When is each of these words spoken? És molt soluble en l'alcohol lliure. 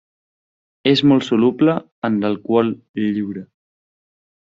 És 0.91 1.03
molt 1.11 1.27
soluble 1.27 1.77
en 2.11 2.19
l'alcohol 2.25 2.75
lliure. 3.05 3.49